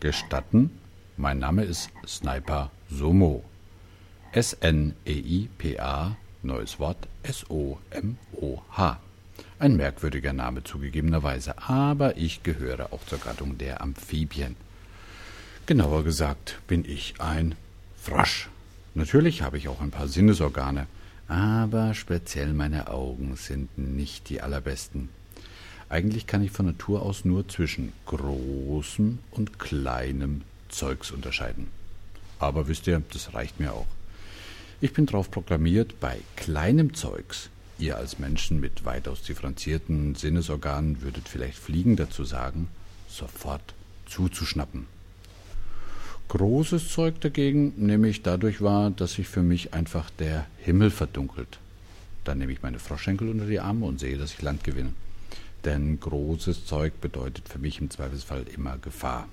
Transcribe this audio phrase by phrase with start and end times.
[0.00, 0.70] gestatten,
[1.16, 3.44] mein Name ist Sniper Somo.
[4.32, 9.00] S-N-E-I-P-A, neues Wort, S-O-M-O-H.
[9.58, 14.56] Ein merkwürdiger Name zugegebenerweise, aber ich gehöre auch zur Gattung der Amphibien.
[15.64, 17.54] Genauer gesagt bin ich ein
[17.96, 18.50] Frosch.
[18.94, 20.86] Natürlich habe ich auch ein paar Sinnesorgane,
[21.28, 25.08] aber speziell meine Augen sind nicht die allerbesten.
[25.88, 31.68] Eigentlich kann ich von Natur aus nur zwischen großem und kleinem Zeugs unterscheiden.
[32.38, 33.86] Aber wisst ihr, das reicht mir auch.
[34.80, 41.28] Ich bin darauf programmiert, bei kleinem Zeugs, ihr als Menschen mit weitaus differenzierten Sinnesorganen würdet
[41.28, 42.68] vielleicht Fliegen dazu sagen,
[43.08, 43.74] sofort
[44.06, 44.86] zuzuschnappen.
[46.28, 51.58] Großes Zeug dagegen nehme ich dadurch wahr, dass sich für mich einfach der Himmel verdunkelt.
[52.24, 54.92] Dann nehme ich meine Froschenkel unter die Arme und sehe, dass ich Land gewinne.
[55.66, 59.28] Denn großes Zeug bedeutet für mich im Zweifelsfall immer Gefahr.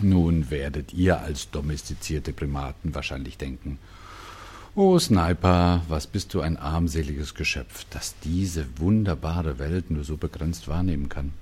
[0.00, 3.78] Nun werdet ihr als domestizierte Primaten wahrscheinlich denken,
[4.76, 10.68] Oh Sniper, was bist du ein armseliges Geschöpf, das diese wunderbare Welt nur so begrenzt
[10.68, 11.32] wahrnehmen kann.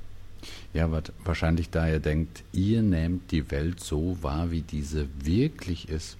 [0.72, 0.88] Ja,
[1.22, 6.16] wahrscheinlich da ihr denkt, ihr nehmt die Welt so wahr, wie diese wirklich ist.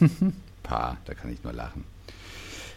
[0.64, 1.84] Pah, da kann ich nur lachen.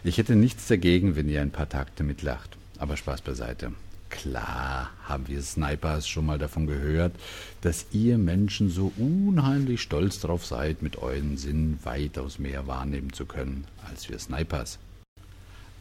[0.04, 2.56] Ich hätte nichts dagegen, wenn ihr ein paar Takte mitlacht.
[2.78, 3.72] Aber Spaß beiseite.
[4.10, 7.14] Klar haben wir Snipers schon mal davon gehört,
[7.62, 13.26] dass ihr Menschen so unheimlich stolz darauf seid, mit euren Sinnen weitaus mehr wahrnehmen zu
[13.26, 14.80] können als wir Snipers.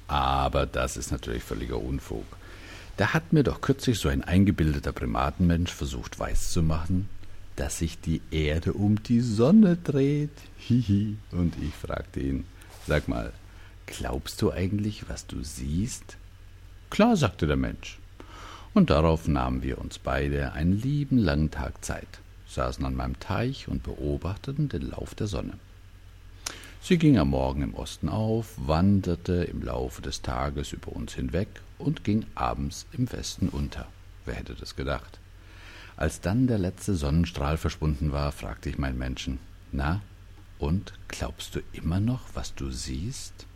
[0.08, 2.24] Aber das ist natürlich völliger Unfug.
[2.96, 7.08] Da hat mir doch kürzlich so ein eingebildeter Primatenmensch versucht weiszumachen,
[7.56, 10.30] dass sich die Erde um die Sonne dreht.
[10.58, 11.16] Hihi.
[11.32, 12.44] Und ich fragte ihn,
[12.86, 13.32] sag mal,
[13.86, 16.16] glaubst du eigentlich, was du siehst?
[16.90, 17.98] Klar, sagte der Mensch.
[18.74, 22.08] Und darauf nahmen wir uns beide einen lieben langen Tag Zeit,
[22.48, 25.54] saßen an meinem Teich und beobachteten den Lauf der Sonne.
[26.82, 31.48] Sie ging am Morgen im Osten auf, wanderte im Laufe des Tages über uns hinweg
[31.78, 33.86] und ging abends im Westen unter.
[34.26, 35.20] Wer hätte das gedacht?
[35.96, 39.38] Als dann der letzte Sonnenstrahl verschwunden war, fragte ich meinen Menschen,
[39.70, 40.02] na,
[40.58, 43.46] und glaubst du immer noch, was du siehst?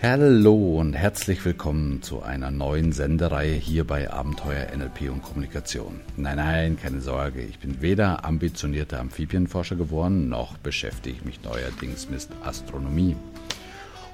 [0.00, 5.98] Hallo und herzlich willkommen zu einer neuen Sendereihe hier bei Abenteuer NLP und Kommunikation.
[6.16, 12.08] Nein, nein, keine Sorge, ich bin weder ambitionierter Amphibienforscher geworden, noch beschäftige ich mich neuerdings
[12.08, 13.16] mit Astronomie.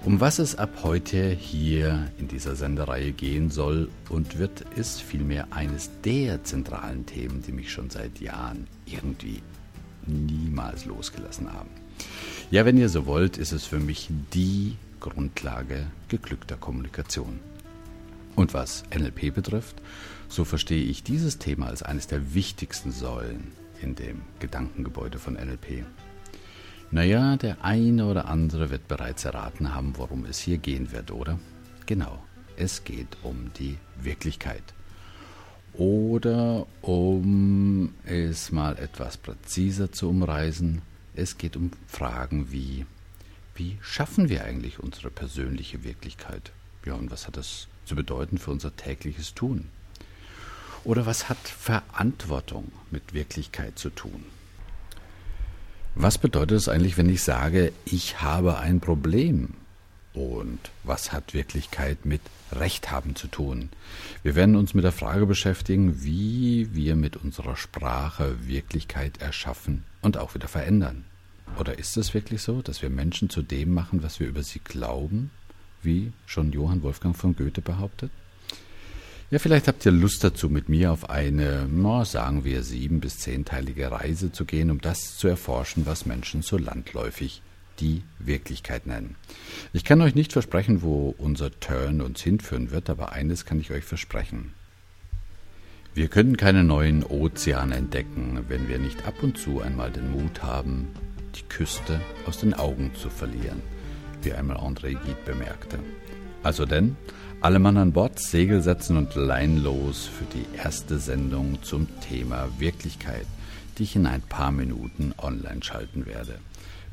[0.06, 5.48] Um was es ab heute hier in dieser Sendereihe gehen soll und wird, ist vielmehr
[5.50, 9.42] eines der zentralen Themen, die mich schon seit Jahren irgendwie
[10.06, 11.68] niemals losgelassen haben.
[12.50, 17.38] Ja, wenn ihr so wollt, ist es für mich die Grundlage geglückter Kommunikation.
[18.36, 19.82] Und was NLP betrifft,
[20.28, 25.84] so verstehe ich dieses Thema als eines der wichtigsten Säulen in dem Gedankengebäude von NLP.
[26.90, 31.38] Naja, der eine oder andere wird bereits erraten haben, worum es hier gehen wird, oder?
[31.84, 32.18] Genau,
[32.56, 34.62] es geht um die Wirklichkeit.
[35.74, 40.80] Oder um es mal etwas präziser zu umreißen,
[41.14, 42.86] es geht um Fragen wie
[43.54, 46.52] wie schaffen wir eigentlich unsere persönliche Wirklichkeit?
[46.84, 49.68] Ja, und was hat das zu bedeuten für unser tägliches Tun?
[50.84, 54.24] Oder was hat Verantwortung mit Wirklichkeit zu tun?
[55.94, 59.54] Was bedeutet es eigentlich, wenn ich sage, ich habe ein Problem?
[60.12, 62.20] Und was hat Wirklichkeit mit
[62.52, 63.70] Recht haben zu tun?
[64.22, 70.16] Wir werden uns mit der Frage beschäftigen, wie wir mit unserer Sprache Wirklichkeit erschaffen und
[70.16, 71.04] auch wieder verändern.
[71.58, 74.60] Oder ist es wirklich so, dass wir Menschen zu dem machen, was wir über sie
[74.60, 75.30] glauben,
[75.82, 78.10] wie schon Johann Wolfgang von Goethe behauptet?
[79.30, 83.18] Ja, vielleicht habt ihr Lust dazu, mit mir auf eine, na, sagen wir, sieben- bis
[83.18, 87.42] zehnteilige Reise zu gehen, um das zu erforschen, was Menschen so landläufig
[87.80, 89.16] die Wirklichkeit nennen.
[89.72, 93.70] Ich kann euch nicht versprechen, wo unser Turn uns hinführen wird, aber eines kann ich
[93.72, 94.52] euch versprechen.
[95.94, 100.42] Wir können keine neuen Ozeane entdecken, wenn wir nicht ab und zu einmal den Mut
[100.42, 100.88] haben,
[101.34, 103.62] die Küste aus den Augen zu verlieren,
[104.22, 105.78] wie einmal André Gide bemerkte.
[106.42, 106.96] Also denn,
[107.40, 112.48] alle Mann an Bord, Segel setzen und Lein los für die erste Sendung zum Thema
[112.58, 113.26] Wirklichkeit,
[113.76, 116.38] die ich in ein paar Minuten online schalten werde.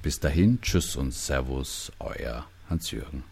[0.01, 3.30] Bis dahin, tschüss und Servus, euer Hans-Jürgen.